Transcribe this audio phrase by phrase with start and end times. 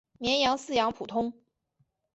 [0.17, 1.31] 绵羊饲养普通。